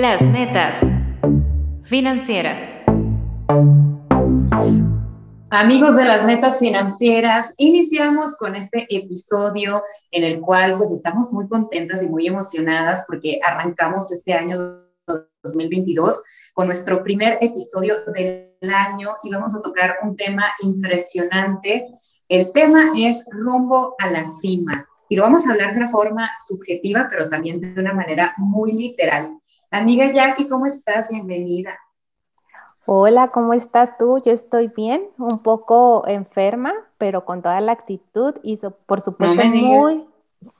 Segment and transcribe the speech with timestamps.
[0.00, 0.80] Las netas
[1.82, 2.84] financieras.
[5.50, 11.46] Amigos de las netas financieras, iniciamos con este episodio en el cual pues estamos muy
[11.48, 14.56] contentas y muy emocionadas porque arrancamos este año
[15.42, 16.22] 2022
[16.54, 21.88] con nuestro primer episodio del año y vamos a tocar un tema impresionante.
[22.26, 26.30] El tema es rumbo a la cima y lo vamos a hablar de una forma
[26.48, 29.39] subjetiva, pero también de una manera muy literal.
[29.72, 31.10] Amiga Jackie, ¿cómo estás?
[31.10, 31.76] Bienvenida.
[32.86, 34.20] Hola, ¿cómo estás tú?
[34.24, 40.06] Yo estoy bien, un poco enferma, pero con toda la actitud y por supuesto muy,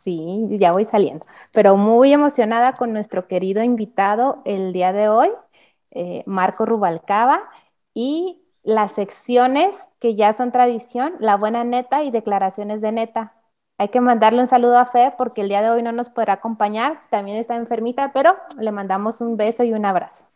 [0.05, 5.31] sí, ya voy saliendo, pero muy emocionada con nuestro querido invitado el día de hoy,
[5.91, 7.43] eh, Marco Rubalcaba,
[7.95, 13.33] y las secciones que ya son tradición, la buena neta y declaraciones de neta.
[13.81, 16.35] Hay que mandarle un saludo a Fe porque el día de hoy no nos podrá
[16.35, 20.27] acompañar, también está enfermita, pero le mandamos un beso y un abrazo.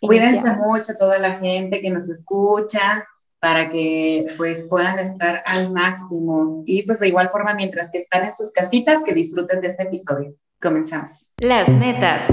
[0.00, 3.06] Cuídense mucho toda la gente que nos escucha
[3.38, 8.24] para que pues puedan estar al máximo y pues de igual forma mientras que están
[8.24, 10.34] en sus casitas que disfruten de este episodio.
[10.60, 11.34] Comenzamos.
[11.38, 12.26] Las netas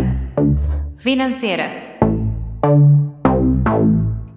[0.98, 2.00] financieras.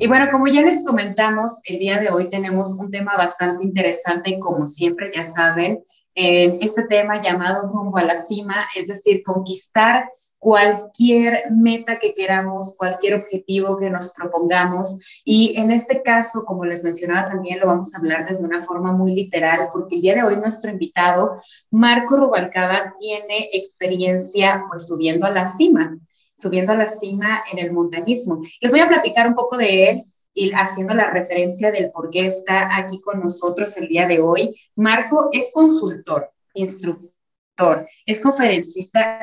[0.03, 4.39] Y bueno, como ya les comentamos, el día de hoy tenemos un tema bastante interesante,
[4.39, 5.83] como siempre ya saben,
[6.15, 12.77] en este tema llamado rumbo a la cima, es decir, conquistar cualquier meta que queramos,
[12.79, 15.05] cualquier objetivo que nos propongamos.
[15.23, 18.93] Y en este caso, como les mencionaba también, lo vamos a hablar desde una forma
[18.93, 21.35] muy literal, porque el día de hoy nuestro invitado,
[21.71, 25.95] Marco Rubalcaba, tiene experiencia pues subiendo a la cima,
[26.41, 28.41] subiendo a la cima en el montañismo.
[28.61, 30.03] Les voy a platicar un poco de él
[30.33, 34.55] y haciendo la referencia del por qué está aquí con nosotros el día de hoy.
[34.77, 39.21] Marco es consultor, instructor, es conferencista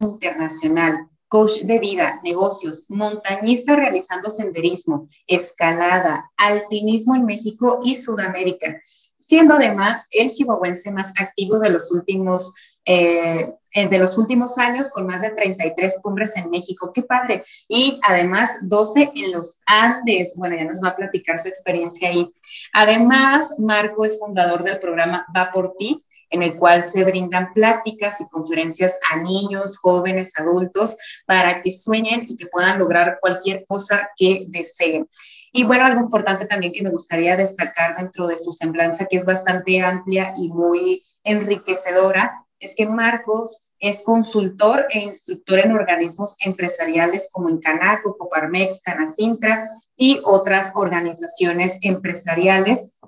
[0.00, 8.80] internacional, coach de vida, negocios, montañista realizando senderismo, escalada, alpinismo en México y Sudamérica,
[9.16, 12.52] siendo además el chihuahuense más activo de los últimos
[12.90, 16.90] eh, de los últimos años con más de 33 cumbres en México.
[16.92, 17.42] ¡Qué padre!
[17.68, 20.34] Y además 12 en los Andes.
[20.36, 22.26] Bueno, ya nos va a platicar su experiencia ahí.
[22.72, 28.22] Además, Marco es fundador del programa Va por ti, en el cual se brindan pláticas
[28.22, 34.08] y conferencias a niños, jóvenes, adultos, para que sueñen y que puedan lograr cualquier cosa
[34.16, 35.06] que deseen.
[35.52, 39.26] Y bueno, algo importante también que me gustaría destacar dentro de su semblanza, que es
[39.26, 47.28] bastante amplia y muy enriquecedora, es que Marcos es consultor e instructor en organismos empresariales
[47.32, 52.98] como en Canaco, Coparmex, Canacintra y otras organizaciones empresariales.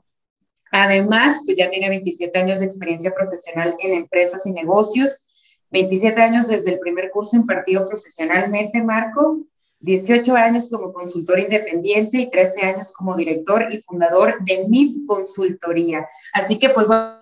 [0.71, 5.27] Además, pues ya tiene 27 años de experiencia profesional en empresas y negocios,
[5.71, 9.39] 27 años desde el primer curso impartido profesionalmente, Marco,
[9.81, 16.07] 18 años como consultor independiente y 13 años como director y fundador de MIF Consultoría.
[16.35, 17.20] Así que, pues bueno,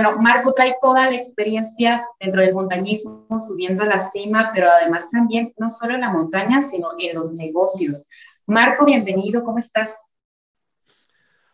[0.00, 5.10] bueno, Marco trae toda la experiencia dentro del montañismo, subiendo a la cima, pero además
[5.10, 8.08] también no solo en la montaña, sino en los negocios.
[8.46, 10.14] Marco, bienvenido, ¿cómo estás?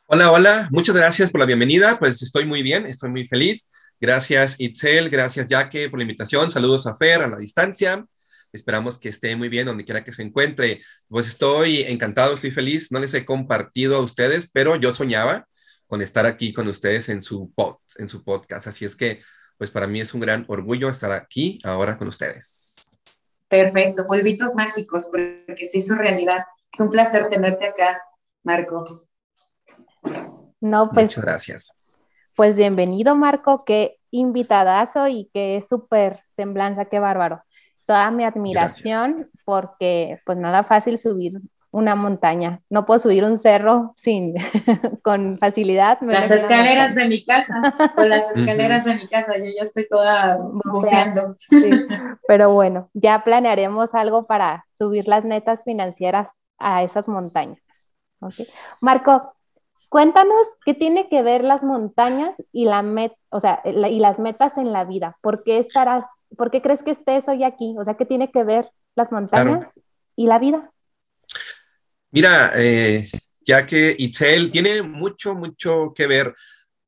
[0.05, 3.71] Hola, hola, muchas gracias por la bienvenida, pues estoy muy bien, estoy muy feliz.
[3.99, 8.05] Gracias Itzel, gracias Jaque por la invitación, saludos a Fer a la distancia.
[8.53, 10.83] Esperamos que esté muy bien donde quiera que se encuentre.
[11.09, 12.93] Pues estoy encantado, estoy feliz.
[12.93, 15.49] No les he compartido a ustedes, pero yo soñaba
[15.95, 18.67] con estar aquí con ustedes en su, pod, en su podcast.
[18.67, 19.21] Así es que,
[19.57, 22.99] pues para mí es un gran orgullo estar aquí ahora con ustedes.
[23.47, 26.47] Perfecto, polvitos mágicos, porque se hizo realidad.
[26.73, 28.03] Es un placer tenerte acá,
[28.43, 29.07] Marco.
[30.61, 31.05] No, pues.
[31.05, 31.79] Muchas gracias.
[32.35, 37.45] Pues bienvenido, Marco, qué invitadazo y qué súper semblanza, qué bárbaro.
[37.87, 41.35] Toda mi admiración, porque pues nada fácil subir
[41.75, 42.61] una montaña.
[42.71, 44.35] No puedo subir un cerro sin
[45.03, 45.99] con facilidad.
[46.03, 47.61] las escaleras de mi casa,
[47.97, 51.35] con las escaleras de mi casa, yo ya estoy toda bufeando.
[52.29, 57.61] pero bueno, ya planearemos algo para subir las netas financieras a esas montañas.
[58.81, 59.35] Marco,
[59.89, 62.85] cuéntanos qué tiene que ver las montañas y la
[63.31, 65.19] o sea, y las metas en la vida.
[65.21, 66.07] ¿Por qué estarás,
[66.37, 67.75] por qué crees que estés hoy aquí?
[67.77, 69.75] O sea, ¿qué tiene que ver las montañas
[70.15, 70.71] y la vida?
[72.15, 73.09] Mira, eh,
[73.45, 76.33] ya que Itzel tiene mucho, mucho que ver.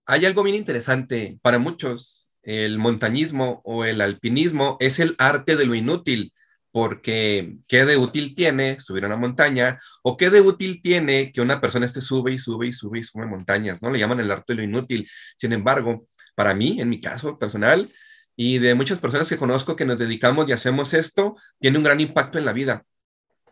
[0.07, 2.29] Hay algo bien interesante para muchos.
[2.45, 6.33] El montañismo o el alpinismo es el arte de lo inútil,
[6.71, 9.79] porque ¿qué de útil tiene subir a una montaña?
[10.05, 13.03] ¿O qué de útil tiene que una persona esté sube y sube y sube y
[13.03, 13.83] sube montañas?
[13.83, 13.91] ¿No?
[13.91, 15.09] Le llaman el arte de lo inútil.
[15.37, 16.07] Sin embargo,
[16.37, 17.91] para mí, en mi caso personal,
[18.37, 22.01] y de muchas personas que conozco que nos dedicamos y hacemos esto, tiene un gran
[22.01, 22.85] impacto en la vida.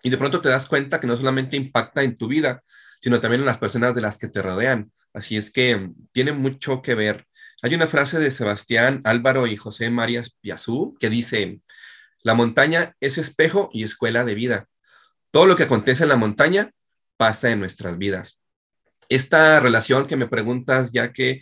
[0.05, 2.62] Y de pronto te das cuenta que no solamente impacta en tu vida,
[3.01, 4.93] sino también en las personas de las que te rodean.
[5.12, 7.25] Así es que tiene mucho que ver.
[7.62, 11.61] Hay una frase de Sebastián Álvaro y José María Piazú que dice,
[12.23, 14.67] la montaña es espejo y escuela de vida.
[15.31, 16.71] Todo lo que acontece en la montaña
[17.17, 18.41] pasa en nuestras vidas.
[19.09, 21.41] Esta relación que me preguntas, ya que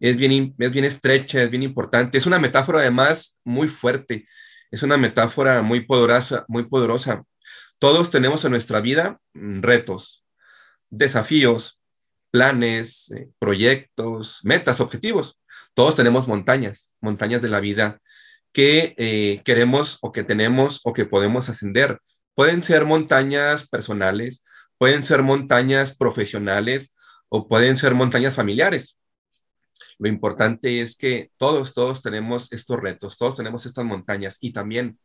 [0.00, 4.26] es bien, es bien estrecha, es bien importante, es una metáfora además muy fuerte,
[4.70, 7.24] es una metáfora muy poderosa, muy poderosa.
[7.82, 10.24] Todos tenemos en nuestra vida mm, retos,
[10.88, 11.80] desafíos,
[12.30, 15.42] planes, eh, proyectos, metas, objetivos.
[15.74, 18.00] Todos tenemos montañas, montañas de la vida
[18.52, 21.98] que eh, queremos o que tenemos o que podemos ascender.
[22.34, 24.44] Pueden ser montañas personales,
[24.78, 26.94] pueden ser montañas profesionales
[27.28, 28.96] o pueden ser montañas familiares.
[29.98, 35.00] Lo importante es que todos, todos tenemos estos retos, todos tenemos estas montañas y también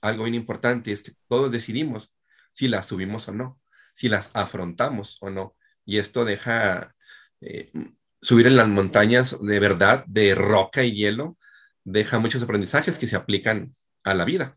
[0.00, 2.10] algo bien importante es que todos decidimos
[2.52, 3.60] si las subimos o no,
[3.94, 5.56] si las afrontamos o no.
[5.84, 6.94] Y esto deja
[7.40, 7.72] eh,
[8.20, 11.36] subir en las montañas de verdad, de roca y hielo,
[11.84, 13.70] deja muchos aprendizajes que se aplican
[14.04, 14.56] a la vida.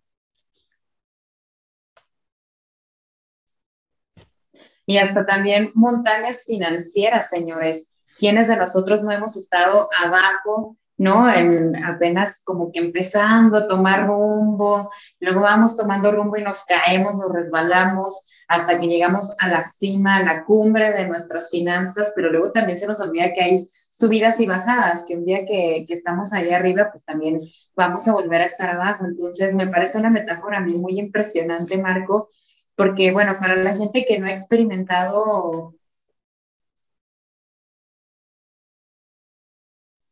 [4.86, 8.04] Y hasta también montañas financieras, señores.
[8.20, 11.30] ¿Quiénes de nosotros no hemos estado abajo, no?
[11.32, 17.16] En, apenas como que empezando a tomar rumbo, luego vamos tomando rumbo y nos caemos,
[17.16, 22.32] nos resbalamos, hasta que llegamos a la cima, a la cumbre de nuestras finanzas, pero
[22.32, 25.94] luego también se nos olvida que hay subidas y bajadas, que un día que, que
[25.94, 27.42] estamos ahí arriba, pues también
[27.76, 29.06] vamos a volver a estar abajo.
[29.06, 32.30] Entonces, me parece una metáfora a mí muy impresionante, Marco,
[32.76, 35.76] porque, bueno, para la gente que no ha experimentado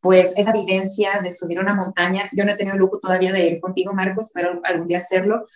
[0.04, 3.46] pues esa vivencia de subir una montaña, yo no he tenido el lujo todavía de
[3.46, 5.46] ir contigo, Marcos, espero algún día hacerlo,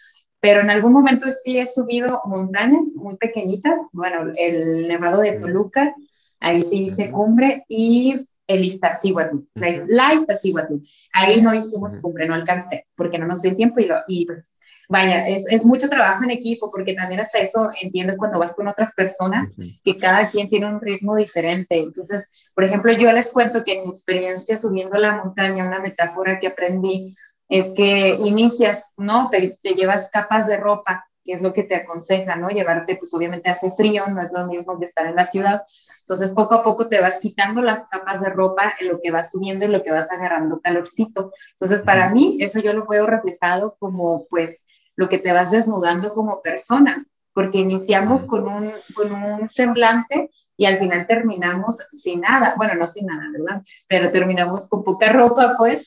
[0.41, 5.95] pero en algún momento sí he subido montañas muy pequeñitas, bueno, el Nevado de Toluca,
[6.41, 10.77] ahí sí hice cumbre, y el Iztaccíhuatl, la, Iztaccíhuatl.
[11.13, 14.58] Ahí no hicimos cumbre, no alcancé, porque no nos dio tiempo y, lo, y pues
[14.89, 18.69] vaya, es, es, mucho trabajo en equipo, porque también hasta eso entiendes cuando vas con
[18.69, 19.55] otras personas,
[19.85, 21.79] que cada quien tiene un ritmo diferente.
[21.79, 26.39] Entonces, por ejemplo, yo les cuento que en mi experiencia subiendo la montaña, una metáfora
[26.39, 27.15] que aprendí
[27.49, 29.31] es que inicias, ¿no?
[29.31, 32.49] Te, llevas capas de ropa, que es lo que te aconseja, ¿no?
[32.51, 35.63] Llevarte, pues obviamente hace frío, no es lo mismo que estar en la ciudad.
[36.01, 39.31] Entonces, poco a poco te vas quitando las capas de ropa en lo que vas
[39.31, 41.33] subiendo y lo que vas agarrando calorcito.
[41.53, 44.67] Entonces, para mí, eso yo lo veo reflejado como, pues,
[44.99, 50.67] lo que te vas desnudando como persona, porque iniciamos con un, con un semblante y
[50.67, 53.63] al final terminamos sin nada, bueno, no sin nada, ¿verdad?
[53.87, 55.87] Pero terminamos con poca ropa, pues,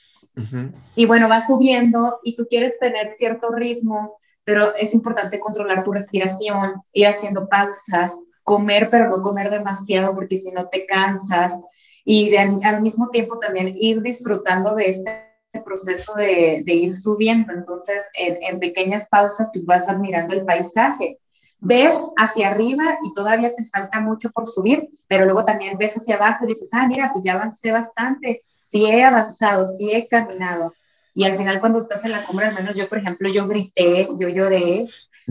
[0.95, 4.15] y bueno, va subiendo y tú quieres tener cierto ritmo,
[4.45, 10.37] pero es importante controlar tu respiración, ir haciendo pausas, comer, pero no comer demasiado porque
[10.37, 11.61] si no te cansas.
[12.05, 17.51] Y al mismo tiempo también ir disfrutando de este proceso de, ir subiendo.
[17.53, 21.19] Entonces, en, en, pequeñas pausas, pues vas admirando el paisaje.
[21.59, 26.15] Ves hacia arriba y todavía te falta mucho por subir, pero luego también ves hacia
[26.15, 30.73] abajo y dices, ah, mira, pues ya avancé bastante sí he avanzado, sí he caminado.
[31.13, 34.07] Y al final cuando estás en la cumbre, al menos yo, por ejemplo, yo grité,
[34.17, 34.87] yo lloré,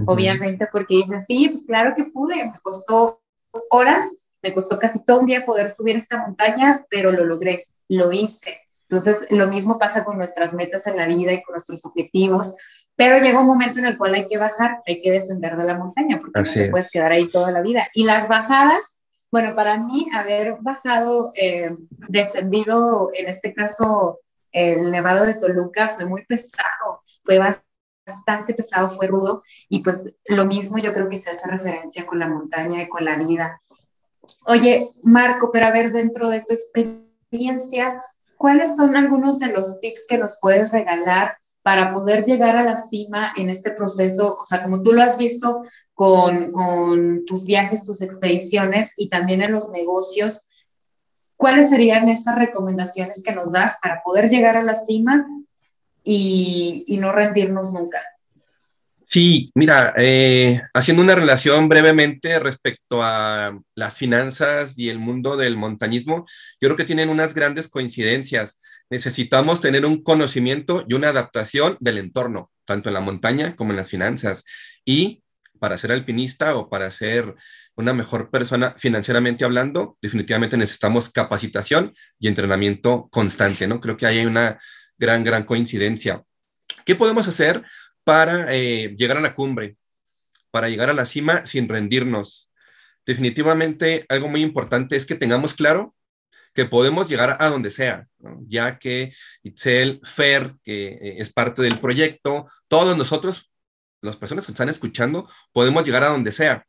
[0.06, 3.22] obviamente, porque dices, sí, pues claro que pude, me costó
[3.70, 8.12] horas, me costó casi todo un día poder subir esta montaña, pero lo logré, lo
[8.12, 8.58] hice.
[8.90, 12.56] Entonces, lo mismo pasa con nuestras metas en la vida y con nuestros objetivos,
[12.96, 15.78] pero llega un momento en el cual hay que bajar, hay que descender de la
[15.78, 17.88] montaña, porque no te puedes quedar ahí toda la vida.
[17.94, 21.76] Y las bajadas bueno, para mí haber bajado, eh,
[22.08, 24.18] descendido, en este caso,
[24.50, 27.38] el Nevado de Toluca fue muy pesado, fue
[28.06, 32.18] bastante pesado, fue rudo y pues lo mismo yo creo que se hace referencia con
[32.18, 33.60] la montaña y con la vida.
[34.46, 38.02] Oye, Marco, pero a ver, dentro de tu experiencia,
[38.40, 42.78] ¿cuáles son algunos de los tips que nos puedes regalar para poder llegar a la
[42.78, 44.38] cima en este proceso?
[44.40, 49.52] O sea, como tú lo has visto con, tus viajes, tus expediciones y también en
[49.52, 50.48] los negocios,
[51.36, 55.26] ¿cuáles serían estas recomendaciones que nos das para poder llegar a la cima
[56.02, 58.00] y, no rendirnos nunca?
[59.12, 65.56] Sí, mira, eh, haciendo una relación brevemente respecto a las finanzas y el mundo del
[65.56, 66.24] montañismo,
[66.60, 68.60] yo creo que tienen unas grandes coincidencias.
[68.88, 73.78] Necesitamos tener un conocimiento y una adaptación del entorno, tanto en la montaña como en
[73.78, 74.44] las finanzas.
[74.84, 75.24] Y
[75.58, 77.34] para ser alpinista o para ser
[77.74, 83.80] una mejor persona financieramente hablando, definitivamente necesitamos capacitación y entrenamiento constante, ¿no?
[83.80, 84.56] Creo que hay una
[84.96, 86.22] gran, gran coincidencia.
[86.84, 87.64] ¿Qué podemos hacer
[88.10, 89.76] para eh, llegar a la cumbre,
[90.50, 92.50] para llegar a la cima sin rendirnos?
[93.06, 95.94] Definitivamente algo muy importante es que tengamos claro
[96.52, 98.08] que podemos llegar a donde sea,
[98.48, 99.12] ya que
[99.44, 103.54] Itzel, Fer, que eh, es parte del proyecto, todos nosotros,
[104.02, 106.66] las personas que están escuchando, podemos llegar a donde sea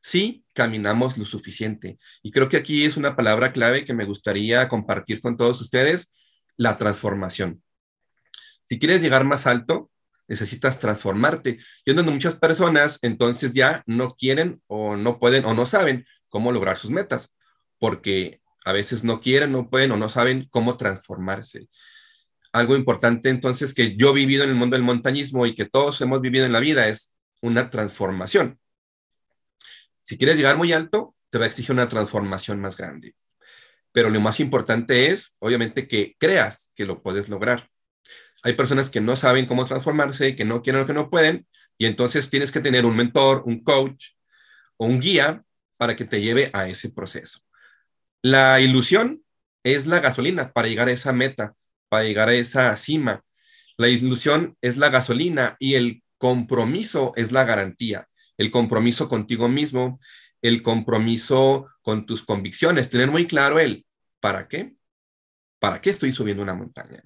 [0.00, 1.98] si caminamos lo suficiente.
[2.22, 6.12] Y creo que aquí es una palabra clave que me gustaría compartir con todos ustedes,
[6.56, 7.60] la transformación.
[8.62, 9.90] Si quieres llegar más alto,
[10.28, 11.58] necesitas transformarte.
[11.84, 16.52] Y donde muchas personas entonces ya no quieren o no pueden o no saben cómo
[16.52, 17.34] lograr sus metas,
[17.78, 21.68] porque a veces no quieren, no pueden o no saben cómo transformarse.
[22.52, 26.00] Algo importante entonces que yo he vivido en el mundo del montañismo y que todos
[26.00, 28.58] hemos vivido en la vida es una transformación.
[30.02, 33.14] Si quieres llegar muy alto, te va a exigir una transformación más grande.
[33.92, 37.68] Pero lo más importante es, obviamente, que creas que lo puedes lograr.
[38.46, 41.48] Hay personas que no saben cómo transformarse, que no quieren o que no pueden,
[41.78, 44.10] y entonces tienes que tener un mentor, un coach
[44.76, 45.42] o un guía
[45.76, 47.40] para que te lleve a ese proceso.
[48.22, 49.24] La ilusión
[49.64, 51.56] es la gasolina para llegar a esa meta,
[51.88, 53.24] para llegar a esa cima.
[53.76, 58.06] La ilusión es la gasolina y el compromiso es la garantía.
[58.38, 59.98] El compromiso contigo mismo,
[60.40, 63.84] el compromiso con tus convicciones, tener muy claro el
[64.20, 64.76] para qué,
[65.58, 67.02] para qué estoy subiendo una montaña.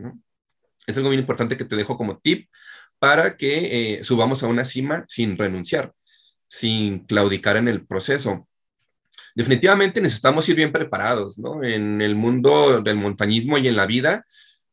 [0.86, 2.48] Es algo muy importante que te dejo como tip
[2.98, 5.92] para que eh, subamos a una cima sin renunciar,
[6.48, 8.48] sin claudicar en el proceso
[9.34, 11.62] definitivamente necesitamos ir bien preparados, ¿no?
[11.62, 14.24] En el mundo del montañismo y en la vida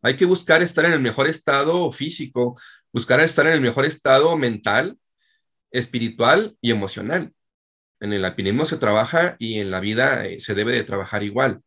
[0.02, 2.60] hay que buscar estar en el mejor estado físico,
[2.94, 4.98] buscar estar en el mejor estado mental,
[5.72, 7.34] espiritual y emocional.
[8.00, 11.62] En el alpinismo se trabaja y en la vida eh, se debe de trabajar igual,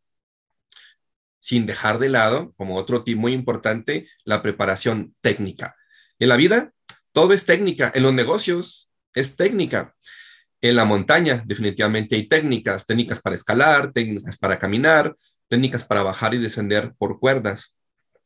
[1.41, 5.75] sin dejar de lado, como otro tip muy importante, la preparación técnica.
[6.19, 6.71] En la vida,
[7.11, 7.91] todo es técnica.
[7.93, 9.95] En los negocios, es técnica.
[10.61, 15.15] En la montaña definitivamente hay técnicas, técnicas para escalar, técnicas para caminar,
[15.49, 17.75] técnicas para bajar y descender por cuerdas.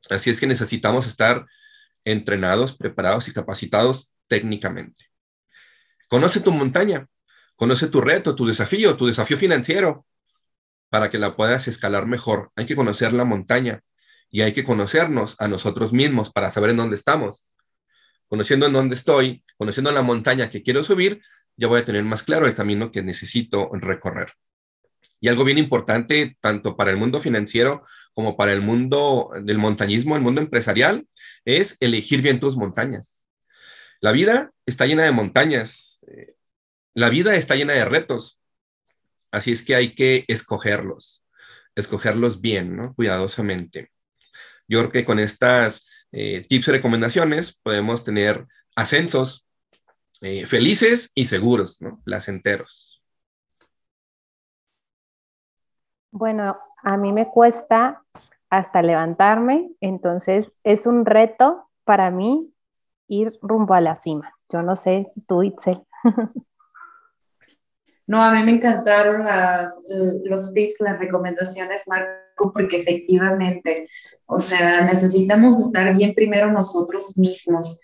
[0.09, 1.45] Así es que necesitamos estar
[2.03, 5.05] entrenados, preparados y capacitados técnicamente.
[6.09, 7.07] Conoce tu montaña,
[7.55, 10.05] conoce tu reto, tu desafío, tu desafío financiero,
[10.95, 12.53] para que la puedas escalar mejor.
[12.55, 13.81] Hay que conocer la montaña
[14.31, 17.49] y hay que conocernos a nosotros mismos para saber en dónde estamos.
[18.29, 21.21] Conociendo en dónde estoy, conociendo la montaña que quiero subir,
[21.57, 24.31] ya voy a tener más claro el camino que necesito recorrer.
[25.19, 27.83] Y algo bien importante, tanto para el mundo financiero
[28.13, 31.05] como para el mundo del montañismo, el mundo empresarial,
[31.43, 33.27] es elegir bien tus montañas.
[33.99, 36.35] La vida está llena de montañas, eh,
[36.93, 38.39] la vida está llena de retos,
[39.35, 41.23] así es que hay que escogerlos,
[41.75, 42.93] escogerlos bien.
[42.95, 43.91] Cuidadosamente.
[44.67, 49.45] Yo creo que con estas eh, tips y recomendaciones podemos tener ascensos
[50.21, 52.01] eh, felices y seguros, ¿no?
[52.03, 53.03] Placenteros.
[56.11, 58.03] Bueno, a mí me cuesta
[58.49, 62.53] hasta levantarme, entonces es un reto para mí
[63.07, 64.33] ir rumbo a la cima.
[64.49, 65.83] Yo no sé, tú, Itzel.
[68.07, 69.25] No, a mí me encantaron
[70.23, 73.87] los tips, las recomendaciones, Marco, porque efectivamente,
[74.27, 77.79] o sea, necesitamos estar bien primero nosotros mismos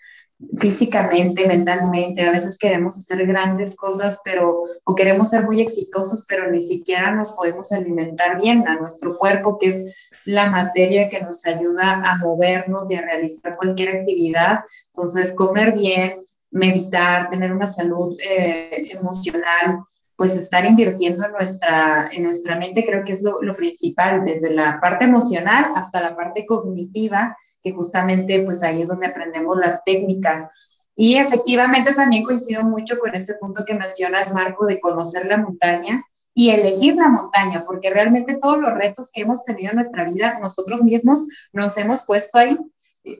[0.58, 6.50] físicamente, mentalmente, a veces queremos hacer grandes cosas, pero, o queremos ser muy exitosos, pero
[6.50, 11.44] ni siquiera nos podemos alimentar bien a nuestro cuerpo, que es la materia que nos
[11.46, 14.60] ayuda a movernos y a realizar cualquier actividad.
[14.88, 16.12] Entonces, comer bien,
[16.50, 19.80] meditar, tener una salud eh, emocional,
[20.22, 24.78] pues estar invirtiendo en nuestra, en nuestra mente creo que es lo, principal, desde la
[24.80, 30.48] parte emocional hasta la parte cognitiva, que justamente pues ahí es donde aprendemos las técnicas.
[30.94, 36.00] Y efectivamente también coincido mucho con ese punto que mencionas, Marco, de conocer la montaña
[36.32, 40.38] y elegir la montaña, porque realmente todos los retos que hemos tenido en nuestra vida,
[40.38, 42.56] nosotros mismos nos hemos puesto ahí.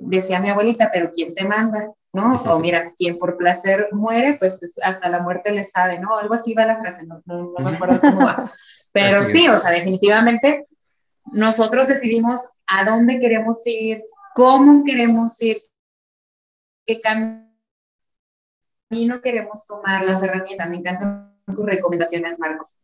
[0.02, 1.90] Decía mi abuelita, pero ¿quién te manda?
[2.12, 2.32] ¿No?
[2.32, 6.18] O mira, quien por placer muere, pues hasta la muerte le sabe, ¿no?
[6.18, 8.44] Algo así va la frase, no, no, me acuerdo cómo va.
[8.92, 10.66] Pero sí, o sea, definitivamente
[11.32, 14.04] nosotros decidimos a dónde queremos ir,
[14.34, 15.56] cómo queremos ir,
[16.84, 17.48] qué camino
[19.22, 20.68] queremos tomar, las herramientas.
[20.68, 22.74] Me encantan tus recomendaciones, Marcos.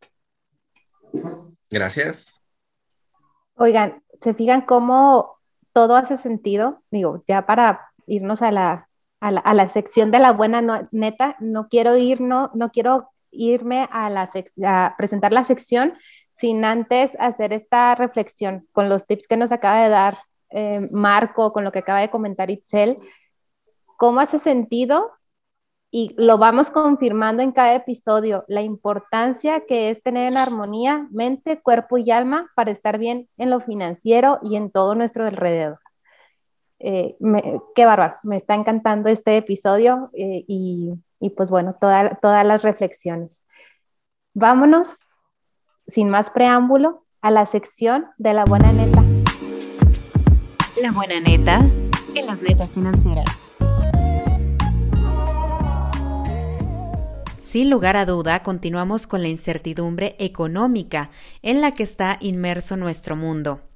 [1.70, 2.42] Gracias.
[3.54, 5.38] Oigan, ¿se fijan cómo
[5.74, 6.82] todo hace sentido?
[6.90, 8.87] Digo, ya para irnos a la
[9.20, 14.10] a la, sección de la buena neta, no quiero ir, no, no quiero irme a,
[14.10, 14.28] la
[14.64, 15.94] a presentar la sección
[16.34, 20.18] sin antes hacer esta reflexión con los tips que nos acaba de dar
[20.50, 22.96] eh, Marco, con lo que acaba de comentar Itzel,
[23.96, 25.10] ¿cómo hace sentido?
[25.90, 31.60] Y lo vamos confirmando en cada episodio, la importancia que es tener en armonía mente,
[31.60, 35.78] cuerpo y alma para estar bien en lo financiero y en todo nuestro alrededor.
[36.80, 37.16] Eh,
[37.74, 40.94] qué bárbaro, me está encantando este episodio eh, y,
[41.36, 43.42] pues bueno, todas las reflexiones.
[44.34, 44.96] Vámonos,
[45.86, 49.02] sin más preámbulo, a la sección de la buena neta.
[50.80, 51.58] La buena neta
[52.14, 53.56] en las netas financieras.
[57.36, 61.10] Sin lugar a duda, continuamos con la incertidumbre económica
[61.42, 63.67] en la que está inmerso nuestro mundo.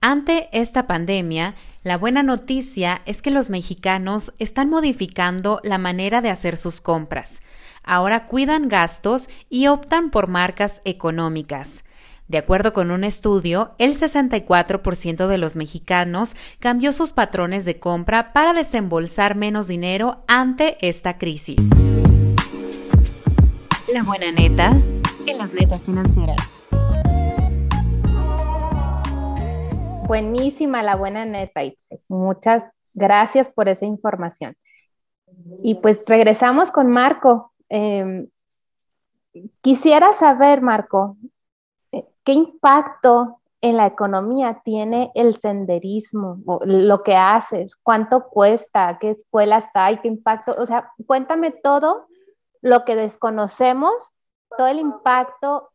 [0.00, 6.30] Ante esta pandemia, la buena noticia es que los mexicanos están modificando la manera de
[6.30, 7.42] hacer sus compras.
[7.82, 11.84] Ahora cuidan gastos y optan por marcas económicas.
[12.28, 18.32] De acuerdo con un estudio, el 64% de los mexicanos cambió sus patrones de compra
[18.32, 21.70] para desembolsar menos dinero ante esta crisis.
[23.92, 24.70] La buena neta
[25.26, 26.66] en las netas financieras.
[30.06, 31.60] Buenísima la buena neta.
[32.08, 34.56] Muchas gracias por esa información.
[35.62, 37.52] Y pues regresamos con Marco.
[37.68, 38.28] Em,
[39.60, 41.16] quisiera saber, Marco,
[41.92, 49.10] eh, ¿qué impacto en la economía tiene el senderismo, lo que haces, cuánto cuesta, qué
[49.10, 52.06] escuelas hay, qué impacto, o sea, cuéntame todo
[52.60, 53.92] lo que desconocemos,
[54.56, 55.70] todo el impacto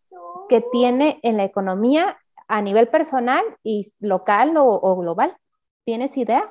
[0.47, 2.17] que tiene en la economía
[2.51, 5.35] a nivel personal y local o, global.
[5.85, 6.43] ¿Tienes idea?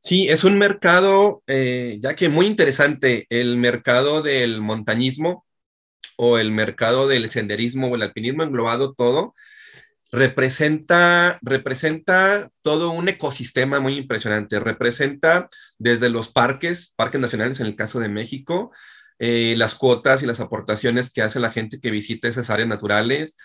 [0.00, 5.46] Sí, es un mercado, eh, ya que muy interesante, el mercado del montañismo
[6.16, 9.34] o el mercado del senderismo o el alpinismo englobado todo,
[10.10, 14.58] representa, representa todo un ecosistema muy impresionante.
[14.58, 18.72] Representa desde los parques, parques nacionales en el caso de México,
[19.20, 23.38] eh, las cuotas y las aportaciones que hace la gente que visita esas áreas naturales,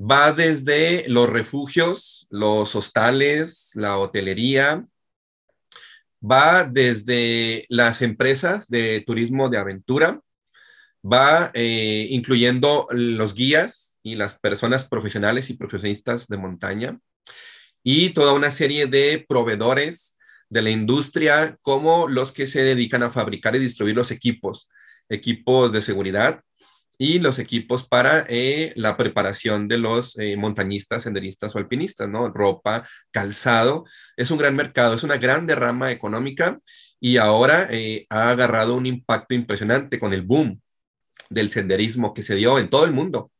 [0.00, 4.86] va desde los refugios, los hostales, la hotelería,
[6.22, 10.20] va desde las empresas de turismo de aventura,
[11.04, 16.98] va eh, incluyendo los guías y las personas profesionales y profesionistas de montaña.
[17.82, 20.18] Y toda una serie de proveedores
[20.50, 24.68] de la industria como los que se dedican a fabricar y distribuir los equipos,
[25.08, 26.42] equipos de seguridad,
[27.02, 32.28] y los equipos para eh, la preparación de los eh, montañistas, senderistas o alpinistas, ¿no?
[32.28, 33.86] Ropa, calzado,
[34.18, 36.60] es un gran mercado, es una gran derrama económica
[37.00, 40.60] y ahora eh, ha agarrado un impacto impresionante con el boom
[41.30, 43.32] del senderismo que se dio en todo el mundo.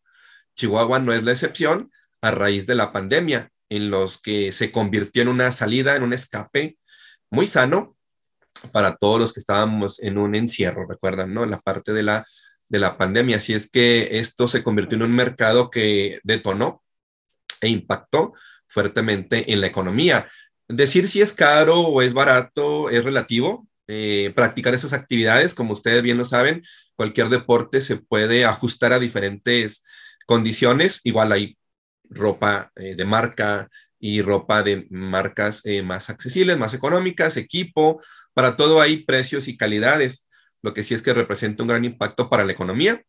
[0.56, 1.90] Chihuahua no es la excepción
[2.22, 6.14] a raíz de la pandemia, en los que se convirtió en una salida, en un
[6.14, 6.78] escape
[7.30, 7.94] muy sano
[8.72, 11.44] para todos los que estábamos en un encierro, recuerdan, ¿no?
[11.44, 12.24] La parte de la
[12.70, 13.36] de la pandemia.
[13.36, 16.82] Así es que esto se convirtió en un mercado que detonó
[17.60, 18.32] e impactó
[18.66, 20.26] fuertemente en la economía.
[20.68, 23.68] Decir si es caro o es barato es relativo.
[23.88, 26.62] Eh, practicar esas actividades, como ustedes bien lo saben,
[26.94, 29.84] cualquier deporte se puede ajustar a diferentes
[30.26, 31.00] condiciones.
[31.02, 31.58] Igual hay
[32.08, 38.00] ropa eh, de marca y ropa de marcas eh, más accesibles, más económicas, equipo.
[38.32, 40.29] Para todo hay precios y calidades.
[40.62, 43.02] Lo que sí es que representa un gran impacto para la economía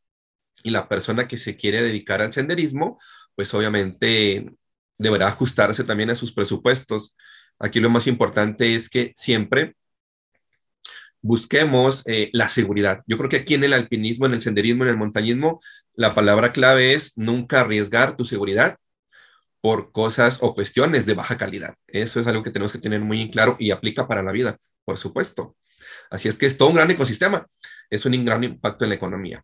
[0.63, 2.99] y la persona que se quiere dedicar al senderismo,
[3.35, 4.51] pues obviamente
[4.97, 7.15] deberá ajustarse también a sus presupuestos.
[7.59, 9.75] Aquí lo más importante es que siempre
[11.21, 13.03] busquemos eh, la seguridad.
[13.07, 15.59] Yo creo que aquí en el alpinismo, en el senderismo, en el montañismo,
[15.93, 18.77] la palabra clave es nunca arriesgar tu seguridad
[19.61, 21.75] por cosas o cuestiones de baja calidad.
[21.87, 24.57] Eso es algo que tenemos que tener muy en claro y aplica para la vida,
[24.85, 25.55] por supuesto.
[26.09, 27.45] Así es que es todo un gran ecosistema,
[27.89, 29.43] es un gran impacto en la economía.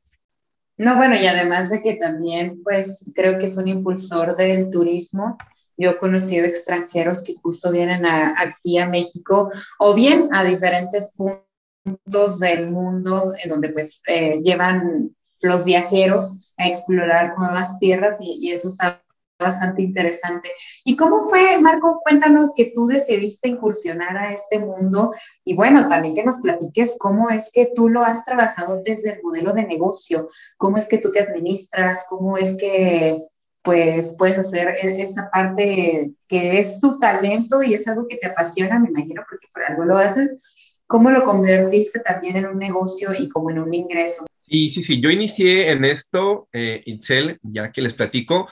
[0.78, 5.38] No, bueno, y además de que también, pues creo que es un impulsor del turismo.
[5.76, 12.40] Yo he conocido extranjeros que justo vienen aquí a México o bien a diferentes puntos
[12.40, 18.52] del mundo en donde pues eh, llevan los viajeros a explorar nuevas tierras y, y
[18.52, 19.04] eso está
[19.40, 20.50] bastante interesante.
[20.84, 22.00] ¿Y cómo fue, Marco?
[22.04, 27.30] Cuéntanos que tú decidiste incursionar a este mundo y bueno, también que nos platiques cómo
[27.30, 31.12] es que tú lo has trabajado desde el modelo de negocio, cómo es que tú
[31.12, 33.18] te administras, cómo es que
[33.64, 38.28] pues puedes hacer e-, esta parte que es tu talento y es algo que te
[38.28, 40.42] apasiona, me imagino, porque por algo lo haces.
[40.88, 44.26] ¿Cómo lo convertiste también en un negocio y como en un ingreso?
[44.38, 48.48] Sí, sí, sí, yo inicié en esto, eh, Itzel, ya que les platico,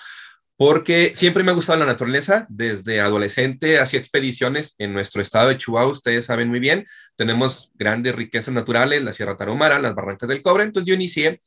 [0.57, 2.45] porque siempre me ha gustado la naturaleza.
[2.49, 6.85] Desde adolescente hacía expediciones en nuestro estado de Chihuahua, ustedes saben muy bien.
[7.15, 10.63] Tenemos grandes riquezas naturales, la Sierra Tarahumara, las Barrancas del Cobre.
[10.63, 11.41] Entonces yo inicié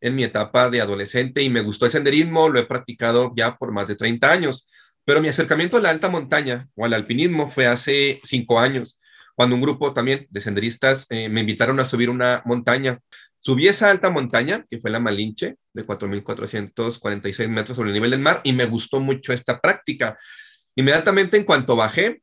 [0.00, 3.72] en mi etapa de adolescente y me gustó el senderismo, lo he practicado ya por
[3.72, 4.68] más de 30 años.
[5.04, 9.00] Pero mi acercamiento a la alta montaña o al alpinismo fue hace cinco años,
[9.34, 13.00] cuando un grupo también de senderistas eh, me invitaron a subir una montaña
[13.44, 18.20] Subí esa alta montaña, que fue la Malinche, de 4.446 metros sobre el nivel del
[18.20, 20.16] mar, y me gustó mucho esta práctica.
[20.76, 22.22] Inmediatamente en cuanto bajé,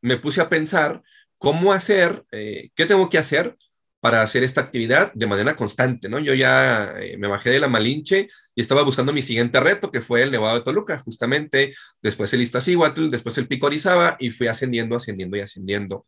[0.00, 1.02] me puse a pensar
[1.38, 3.56] cómo hacer, eh, qué tengo que hacer
[3.98, 6.20] para hacer esta actividad de manera constante, ¿no?
[6.20, 10.02] Yo ya eh, me bajé de la Malinche y estaba buscando mi siguiente reto, que
[10.02, 14.46] fue el Nevado de Toluca, justamente, después el Iztaccíhuatl, después el Pico Orizaba, y fui
[14.46, 16.06] ascendiendo, ascendiendo y ascendiendo.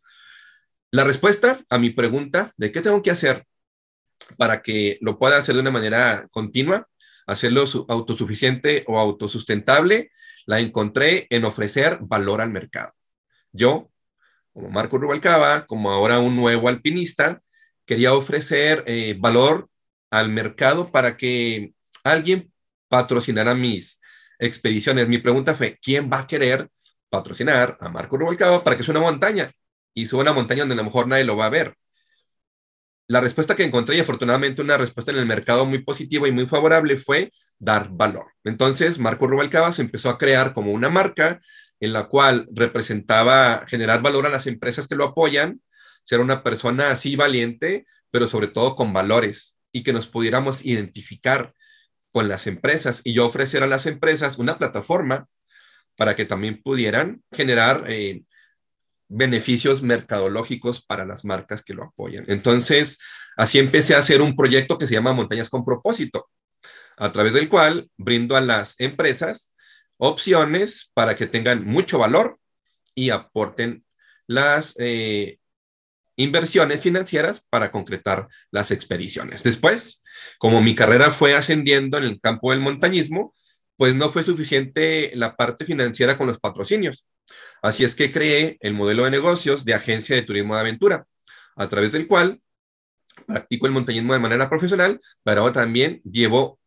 [0.91, 3.45] La respuesta a mi pregunta de qué tengo que hacer
[4.37, 6.87] para que lo pueda hacer de una manera continua,
[7.25, 10.11] hacerlo autosuficiente o autosustentable,
[10.45, 12.93] la encontré en ofrecer valor al mercado.
[13.51, 13.91] Yo,
[14.53, 17.41] como Marco Rubalcaba, como ahora un nuevo alpinista,
[17.85, 19.69] quería ofrecer eh, valor
[20.09, 22.51] al mercado para que alguien
[22.87, 23.99] patrocinara mis
[24.39, 25.07] expediciones.
[25.07, 26.69] Mi pregunta fue, ¿quién va a querer
[27.09, 29.51] patrocinar a Marco Rubalcaba para que suba una montaña?
[29.93, 31.75] Y suba una montaña donde a lo mejor nadie lo va a ver
[33.07, 36.47] la respuesta que encontré, y afortunadamente una respuesta en el mercado muy positiva y muy
[36.47, 38.27] favorable, fue dar valor.
[38.43, 41.39] Entoncas, Marco Rubalcaba se empezó a crear como una marca
[41.79, 45.61] en la cual representaba generar valor a las empresas que lo apoyan,
[46.03, 51.53] ser una persona así valiente, pero sobre todo con valores y que nos pudiéramos identificar
[52.11, 55.27] con las empresas y yo ofrecer a las empresas una plataforma
[55.95, 58.23] para que también pudieran generar eh,
[59.07, 62.25] beneficios mercadológicos para las marcas que lo apoyan.
[62.27, 62.99] Entonces,
[63.35, 66.29] así empecé a hacer un proyecto que se llama Montañas con propósito,
[66.97, 69.55] a través del cual brindo a las empresas
[69.97, 72.39] opciones para que tengan mucho valor
[72.95, 73.85] y aporten
[74.27, 75.39] las eh,
[76.15, 79.43] inversiones financieras para concretar las expediciones.
[79.43, 80.03] Después,
[80.37, 83.33] como mi carrera fue ascendiendo en el campo del montañismo,
[83.77, 87.07] pues no fue suficiente la parte financiera con los patrocinios.
[87.61, 91.05] Así es que creé el modelo de negocios de agencia de turismo de aventura,
[91.55, 92.41] a través del cual
[93.25, 96.59] practico el montañismo de manera profesional, pero también llevo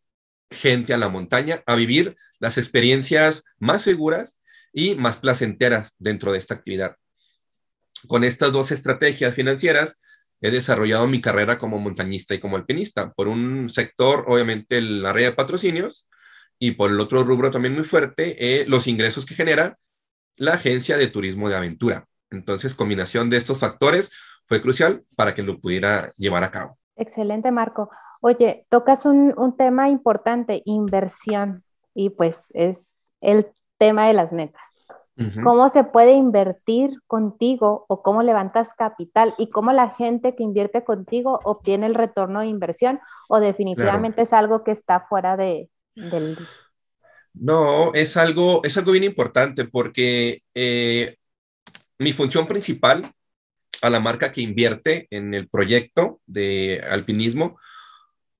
[0.50, 4.40] gente a la montaña a vivir las experiencias más seguras
[4.72, 6.96] y más placenteras dentro de esta actividad.
[8.08, 10.02] Con estas dos estrategias financieras,
[10.40, 13.12] he desarrollado mi carrera como montañista y como alpinista.
[13.12, 16.08] Por un sector, obviamente, la red de patrocinios,
[16.58, 19.78] y por el otro rubro también muy fuerte, eh, los ingresos que genera
[20.40, 22.06] la agencia de turismo de aventura.
[22.30, 24.10] Entonces, combinación de estos factores
[24.46, 26.78] fue crucial para que lo pudiera llevar a cabo.
[26.96, 27.90] Excelente, Marco.
[28.22, 31.62] Oye, tocas un, tema importante, inversión,
[31.94, 32.78] y pues es
[33.20, 33.48] el
[33.78, 34.62] tema de las metas.
[35.44, 40.82] ¿Cómo se puede invertir contigo o cómo levantas capital y cómo la gente que invierte
[40.82, 45.68] contigo obtiene el retorno de inversión o definitivamente es algo que está fuera de,
[47.34, 51.16] no, es algo, es algo bien importante porque eh,
[51.98, 53.12] mi función principal
[53.82, 57.58] a la marca que invierte en el proyecto de alpinismo,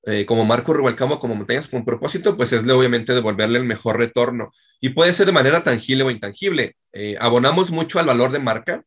[0.07, 4.51] eh, como Marco Rubalcamo, como Montañas con propósito, pues es obviamente devolverle el mejor retorno.
[4.81, 6.77] Y puede ser de manera tangible o intangible.
[6.93, 8.85] Eh, abonamos mucho al valor de marca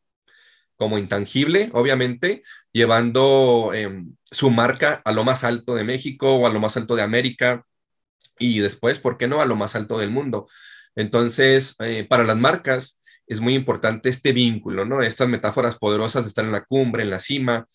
[0.76, 6.50] como intangible, obviamente, llevando em, su marca a lo más alto de México o a
[6.50, 7.64] lo más alto de América
[8.38, 10.46] y después, ¿por qué no?, a lo más alto del mundo.
[10.96, 15.02] Entonces, eh, para las marcas es muy importante este vínculo, ¿no?
[15.02, 17.66] Estas metáforas poderosas de estar en la cumbre, en la cima,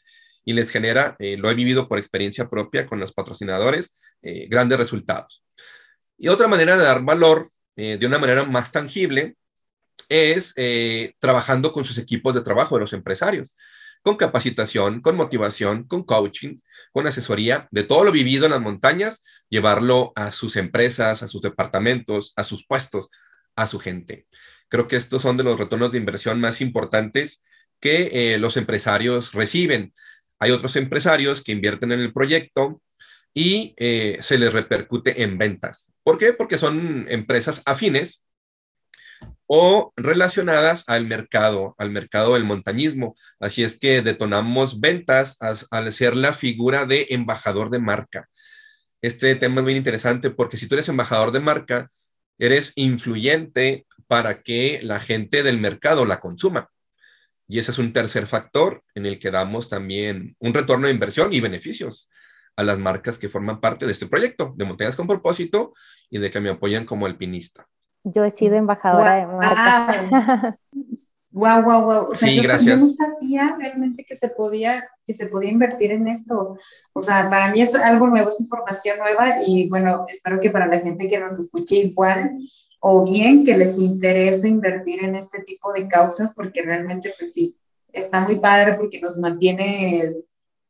[0.45, 4.77] y les genera, eh, lo he vivido por experiencia propia con los patrocinadores, eh, grandes
[4.77, 5.43] resultados.
[6.17, 9.37] Y otra manera de dar valor de una manera más tangible
[10.09, 10.53] es
[11.17, 13.55] trabajando con sus equipos de trabajo de los empresarios
[14.01, 16.55] con capacitación, con motivación, con coaching,
[16.91, 21.41] con asesoría de todo lo vivido en las montañas, llevarlo a sus empresas, a sus
[21.41, 23.09] departamentos, a sus puestos,
[23.55, 24.27] a su gente.
[24.67, 27.43] Creo que estos son de los retornos de inversión más importantes
[27.79, 29.93] que eh, los empresarios reciben.
[30.39, 32.81] Hay otros empresarios que invierten en el proyecto
[33.33, 35.93] y eh, se les repercute en ventas.
[36.03, 36.33] ¿Por qué?
[36.33, 38.25] Porque son empresas afines
[39.47, 43.15] o relacionadas al mercado, al mercado del montañismo.
[43.39, 45.37] Así es que detonamos ventas
[45.71, 48.29] al ser la figura de embajador de marca.
[49.01, 51.89] Este tema es muy interesante porque si tú eres embajador de marca,
[52.37, 56.69] eres influyente para que la gente del mercado la consuma.
[57.47, 61.33] Y ese es un tercer factor en el que damos también un retorno de inversión
[61.33, 62.09] y beneficios
[62.55, 65.71] a las marcas que forman parte de este proyecto de Montañas con Propósito
[66.09, 67.67] y de que me apoyan como alpinista.
[68.03, 70.57] yo he sido embajadora de marca.
[71.31, 72.13] Wow, wow, wow.
[72.13, 72.81] sí, yo, gracias.
[72.81, 76.57] no sabía realmente que se podía que se podía invertir en esto.
[76.93, 80.67] O sea, para mí es algo nuevo, es información nueva y bueno, espero que para
[80.67, 82.31] la gente que nos escuche igual
[82.79, 87.57] o bien que les interese invertir en este tipo de causas porque realmente pues sí,
[87.91, 90.15] está muy padre porque nos mantiene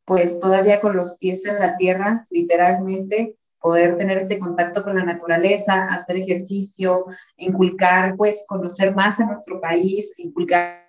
[0.04, 5.04] pues todavía con los pies en la tierra, literalmente, poder tener este contacto con la
[5.04, 7.04] naturaleza, hacer ejercicio,
[7.36, 10.80] inculcar, pues conocer más a nuestro país, inculcar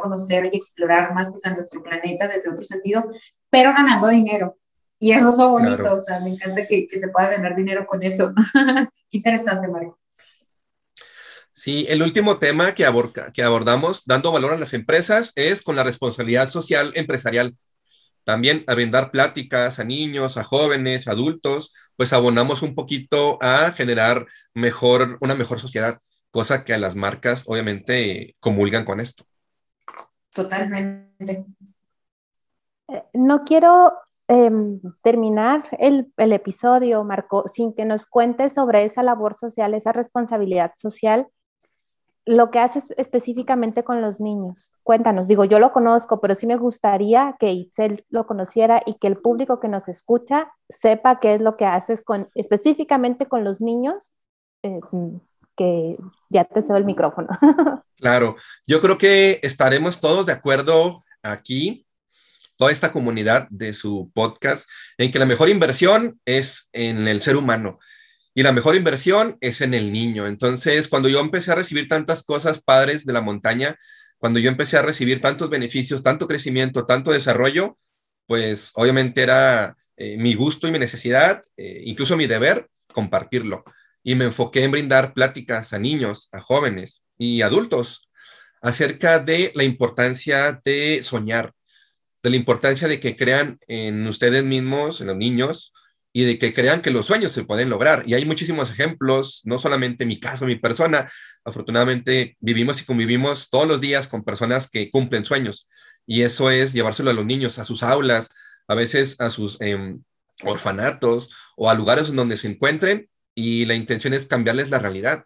[0.00, 3.08] conocer y explorar más pues, a nuestro planeta desde otro sentido,
[3.50, 4.56] pero ganando dinero.
[4.98, 7.86] Y eso es lo bonito, o sea, me encanta que, que, se pueda ganar dinero
[7.86, 8.34] con eso.
[9.08, 9.96] Qué interesante, Mario.
[11.52, 15.76] Sí, el último tema que, aborda, que abordamos, dando valor a las empresas, es con
[15.76, 17.56] la responsabilidad social empresarial.
[18.28, 24.26] También a brindar pláticas a niños, a jóvenes, adultos, pues abonamos un poquito a generar
[24.52, 25.98] mejor, una mejor sociedad,
[26.30, 29.24] cosa que a las marcas obviamente comulgan con esto.
[30.34, 31.46] Totalmente.
[32.88, 33.94] Eh, no quiero
[34.28, 34.50] eh,
[35.02, 40.72] terminar el, el, episodio, Marco, sin que nos cuentes sobre esa labor social, esa responsabilidad
[40.76, 41.28] social,
[42.28, 44.70] lo que haces específicamente con los niños.
[44.82, 49.06] Cuéntanos, digo, yo lo conozco, pero sí me gustaría que Itzel lo conociera y que
[49.06, 53.62] el público que nos escucha sepa qué es lo que haces con, específicamente con los
[53.62, 54.12] niños,
[54.62, 54.78] eh,
[55.56, 55.96] que
[56.28, 57.28] ya te cedo el micrófono.
[58.00, 61.84] Claro, yo creo que estaremos todos de acuerdo aquí
[62.56, 67.36] toda esta comunidad de su podcast en que la mejor inversión es en el ser
[67.36, 67.80] humano
[68.38, 70.28] y la mejor inversión es en el niño.
[70.28, 73.76] Entonces, cuando yo empecé a recibir tantas cosas padres de la montaña,
[74.16, 77.78] cuando yo empecé a recibir tantos beneficios, tanto crecimiento, tanto desarrollo,
[78.26, 83.64] pues obviamente era eh, mi gusto y mi necesidad, eh, incluso mi deber, compartirlo.
[84.04, 88.08] Y me enfoqué en brindar pláticas a niños, a jóvenes y adultos
[88.62, 91.54] acerca de la importancia de soñar,
[92.22, 95.72] de la importancia de que crean en ustedes mismos, en los niños,
[96.12, 98.04] y de que crean que los sueños se pueden lograr.
[98.06, 101.10] Y hay muchísimos ejemplos, no solamente mi caso, mi persona.
[101.44, 105.68] Afortunadamente vivimos y convivimos todos los días con personas que cumplen sueños.
[106.06, 108.34] Y eso es llevárselo a los niños, a sus aulas,
[108.66, 109.96] a veces a sus eh,
[110.44, 113.08] orfanatos o a lugares donde se encuentren.
[113.34, 115.24] Y la intención es cambiarles la realidad,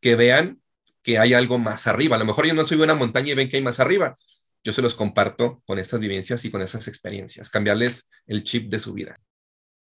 [0.00, 0.60] que vean
[1.02, 2.16] que hay algo más arriba.
[2.16, 4.16] A lo mejor yo no subo una montaña y ven que hay más arriba.
[4.64, 8.78] Yo se los comparto con estas vivencias y con esas experiencias, cambiarles el chip de
[8.78, 9.18] su vida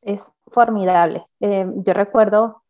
[0.01, 1.23] es formidable.
[1.39, 2.63] Eh, yo recuerdo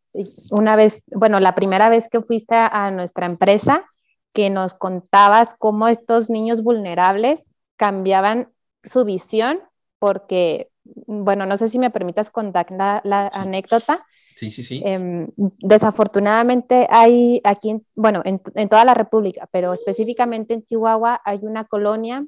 [0.50, 3.84] una vez, bueno, la primera vez que fuiste a nuestra empresa,
[4.32, 8.48] que nos contabas cómo estos niños vulnerables cambiaban
[8.84, 9.60] su visión,
[9.98, 13.38] porque, bueno, no sé si me permitas contar la, la sí.
[13.38, 14.04] anécdota.
[14.34, 14.82] Sí, sí, sí.
[14.84, 21.20] Eh, desafortunadamente hay aquí, en, bueno, en, en toda la República, pero específicamente en Chihuahua
[21.24, 22.22] hay una colonia,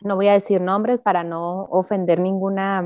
[0.00, 2.84] no voy a decir nombres para no ofender ninguna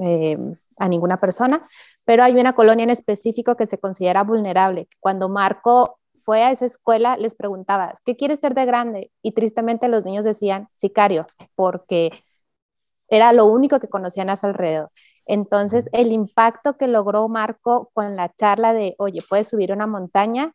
[0.00, 0.38] eh,
[0.78, 1.66] a ninguna persona,
[2.04, 4.88] pero hay una colonia en específico que se considera vulnerable.
[5.00, 9.10] Cuando Marco fue a esa escuela, les preguntaba, ¿qué quieres ser de grande?
[9.22, 12.10] Y tristemente los niños decían, sicario, porque
[13.08, 14.90] era lo único que conocían a su alrededor.
[15.26, 20.54] Entonces, el impacto que logró Marco con la charla de, oye, puedes subir una montaña,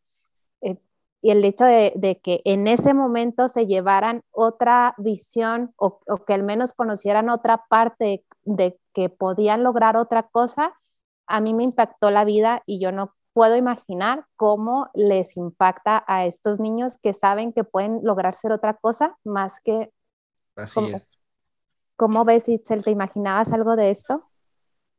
[1.21, 6.25] y el hecho de, de, que en ese momento se llevaran otra visión o, o,
[6.25, 10.73] que al menos conocieran otra parte de que podían lograr otra cosa,
[11.27, 16.25] a mí me impactó la vida y yo no puedo imaginar cómo les impacta a
[16.25, 19.91] estos niños que saben que pueden lograr ser otra cosa más que...
[20.55, 21.19] Así ¿cómo, es.
[21.95, 22.84] ¿Cómo ves, Itzel?
[22.84, 24.29] ¿Te imaginabas algo de esto?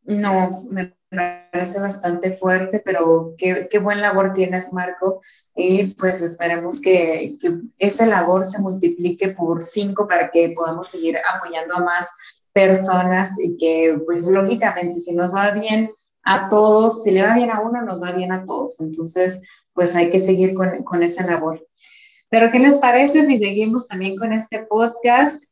[0.03, 5.21] No, me parece bastante fuerte, pero qué, qué buen labor tienes, Marco.
[5.55, 11.19] Y pues esperemos que, que esa labor se multiplique por cinco para que podamos seguir
[11.35, 12.11] apoyando a más
[12.53, 15.91] personas y que pues lógicamente si nos va bien
[16.23, 18.81] a todos, si le va bien a uno, nos va bien a todos.
[18.81, 19.43] Entonces,
[19.73, 21.67] pues hay que seguir con, con esa labor.
[22.29, 25.47] Pero, ¿qué les parece si seguimos también con este podcast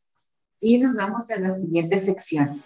[0.61, 2.63] y nos vamos a la siguiente sección?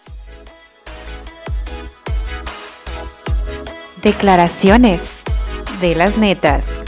[4.03, 5.23] Declaraciones
[5.79, 6.83] de las netas.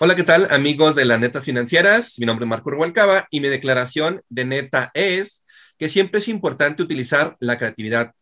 [0.00, 2.18] Hola, ¿qué tal amigos de las netas financieras?
[2.18, 5.46] Mi nombre es Marco Rubalcaba y mi declaración de neta es
[5.78, 8.14] que siempre es importante utilizar la creatividad.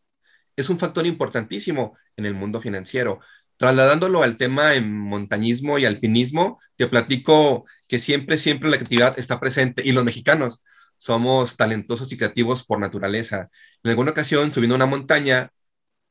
[0.56, 3.20] Es un factor importantísimo en el mundo financiero.
[3.56, 9.40] Trasladándolo al tema en montañismo y alpinismo, te platico que siempre, siempre la creatividad está
[9.40, 10.62] presente y los mexicanos
[10.98, 13.48] somos talentosos y creativos por naturaleza.
[13.82, 15.50] En alguna ocasión, subiendo una montaña,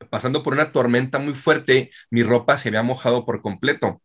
[0.10, 4.02] pasando por una tormenta muy fuerte, mi ropa se había mojado por completo.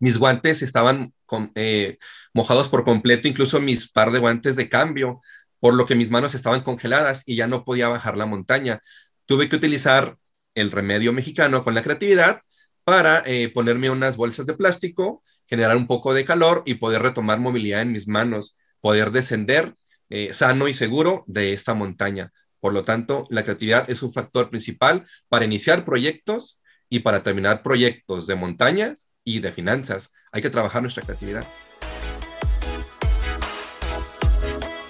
[0.00, 1.12] Mis guantes estaban
[1.54, 1.98] eh,
[2.34, 5.20] mojados por completo, incluso mis par de guantes de cambio,
[5.60, 8.80] por lo que mis manos estaban congeladas y ya no podía bajar la montaña.
[9.26, 10.16] Tuve que utilizar
[10.54, 12.40] el remedio mexicano con la creatividad
[12.84, 17.38] para eh, ponerme unas bolsas de plástico, generar un poco de calor y poder retomar
[17.40, 19.74] movilidad en mis manos, poder descender
[20.10, 22.32] eh, sano y seguro de esta montaña.
[22.60, 27.62] Por lo tanto, la creatividad es un factor principal para iniciar proyectos y para terminar
[27.62, 30.12] proyectos de montañas y de finanzas.
[30.32, 31.44] Hay que trabajar nuestra creatividad.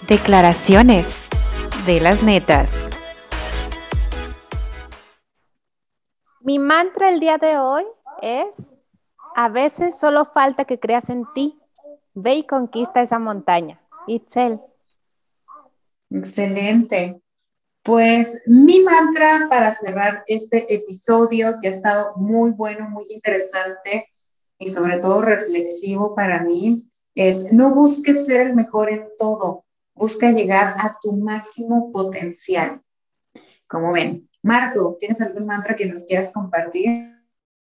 [0.07, 1.29] Declaraciones
[1.85, 2.89] de las netas.
[6.41, 7.85] Mi mantra el día de hoy
[8.23, 8.79] es,
[9.35, 11.59] a veces solo falta que creas en ti.
[12.15, 13.81] Ve y conquista esa montaña.
[14.07, 14.61] Itzel.
[16.11, 17.21] Excelente.
[17.89, 24.07] Pues mi mantra para cerrar este episodio que ha estado muy bueno, muy interesante
[24.59, 30.31] y sobre todo reflexivo para mí es no busques ser el mejor en todo, busca
[30.31, 32.83] llegar a tu máximo potencial.
[33.67, 37.17] Como ven, Marco, ¿tienes algún mantra que nos quieras compartir?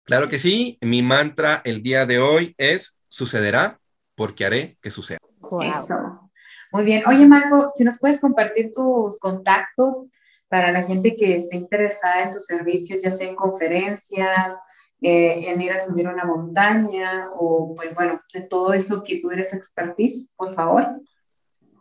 [0.03, 3.79] Claro que sí, mi mantra el día de hoy es sucederá
[4.15, 5.19] porque haré que suceda.
[5.61, 6.30] Eso.
[6.71, 7.03] Muy bien.
[7.07, 10.07] Oye, Marco, si nos puedes compartir tus contactos
[10.47, 14.61] para la gente que esté interesada en tus servicios, ya sea en conferencias,
[15.01, 19.31] eh, en ir a subir una montaña o, pues bueno, de todo eso que tú
[19.31, 20.87] eres expertise, por favor.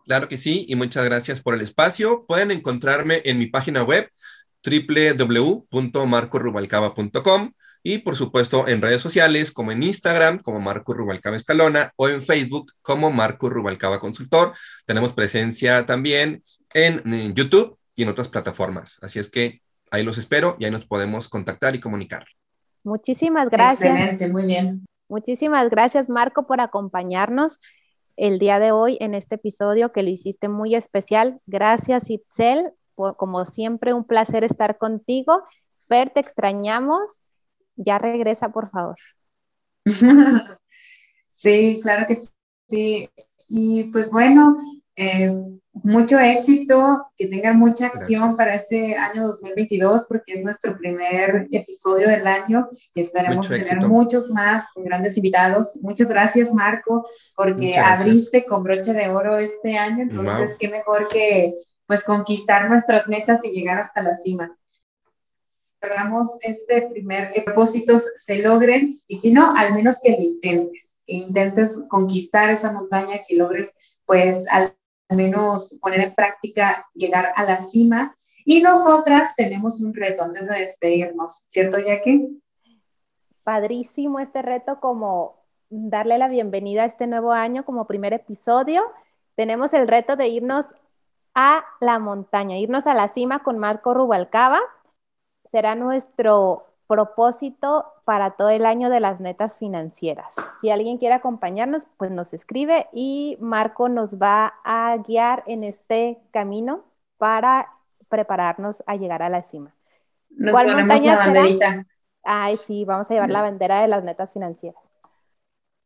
[0.07, 2.25] Claro que sí, y muchas gracias por el espacio.
[2.27, 4.11] Pueden encontrarme en mi página web
[4.65, 12.09] www.marcorubalcaba.com y por supuesto en redes sociales como en Instagram como Marco Rubalcaba Escalona o
[12.09, 14.53] en Facebook como Marco Rubalcaba Consultor.
[14.87, 16.43] Tenemos presencia también
[16.75, 18.99] en, YouTube y en otras plataformas.
[19.03, 22.27] Así es que ahí los espero y ahí nos podemos contactar y comunicar.
[22.85, 23.95] Muchísimas gracias.
[23.95, 24.87] Excelente, muy bien.
[25.09, 27.59] Muchísimas gracias Marco por acompañarnos
[28.17, 31.41] el día de hoy en este episodio que le hiciste muy especial.
[31.47, 35.43] Gracias Itzel, como siempre un placer estar contigo.
[35.89, 37.23] Fer, te extrañamos
[37.77, 38.97] ya regresa, por favor.
[41.33, 42.17] Sí, claro que
[42.69, 43.09] sí.
[43.49, 44.59] Y pues bueno,
[44.95, 45.31] eh,
[45.73, 52.09] mucho éxito, que tengan mucha acción para este año 2022, porque es nuestro primer episodio
[52.09, 55.79] del año y esperemos tener muchos más con grandes invitados.
[55.83, 61.55] Muchas gracias, Marco, porque abriste con broche de oro este año, entonces qué mejor que
[61.87, 64.55] pues conquistar nuestras metas y llegar hasta la cima
[65.83, 71.15] hagamos este primer propósito se logren y si no, al menos que lo intentes, que
[71.15, 74.77] intentes conquistar esa montaña, que logres pues al
[75.09, 78.15] menos poner en práctica llegar a la cima.
[78.45, 82.43] Y nosotras tenemos un reto antes de despedirnos, ¿cierto, Jackie?
[83.45, 88.83] Padrísimo este reto como darle la bienvenida a este nuevo año como primer episodio.
[89.37, 90.67] Tenemos el reto de irnos
[91.35, 94.61] a la montaña, irnos a la cima con Marco Rubalcaba
[95.51, 100.35] será nuestro propósito para todo el año de las netas financieras.
[100.61, 106.19] Si alguien quiere acompañarnos, pues nos escribe y Marco nos va a guiar en este
[106.33, 106.85] camino
[107.17, 107.69] para
[108.09, 109.73] prepararnos a llegar a la cima.
[110.31, 111.87] Nos ¿Cuál ponemos la banderita.
[112.25, 114.83] Ay, sí, vamos a llevar la bandera de las netas financieras.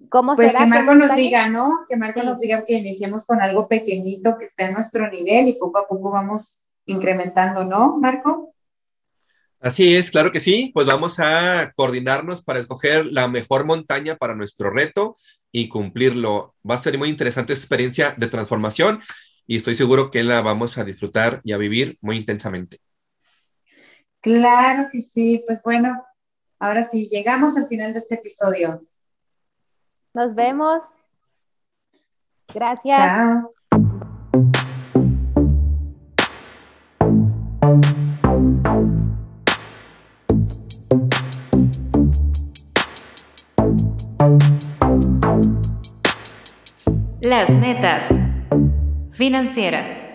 [0.08, 1.84] ¿Cómo pues que Marco nos diga, ¿no?
[1.86, 5.58] Que Marco nos diga que iniciemos con algo pequeñito que esté a nuestro nivel y
[5.58, 8.53] poco a poco vamos incrementando, ¿no, Marco?
[9.64, 10.70] Así es, claro que sí.
[10.74, 15.16] Pues vamos a coordinarnos para escoger la mejor montaña para nuestro reto
[15.50, 16.54] y cumplirlo.
[16.68, 19.00] Va a ser muy interesante experiencia de transformación
[19.46, 22.78] y estoy seguro que la vamos a disfrutar y a vivir muy intensamente.
[24.20, 25.42] Claro que sí.
[25.46, 26.04] Pues bueno,
[26.58, 28.82] ahora sí, llegamos al final de este episodio.
[30.12, 30.82] Nos vemos.
[32.52, 32.98] Gracias.
[32.98, 33.53] Chao.
[47.36, 48.14] Las netas
[49.10, 50.12] financieras.